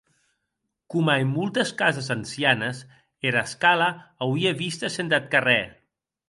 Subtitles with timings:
[0.93, 2.79] Coma en moltes cases ancianes,
[3.33, 3.91] era escala
[4.29, 5.63] auie vistes entath carrèr.